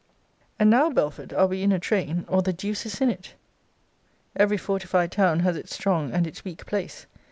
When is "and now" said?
0.57-0.89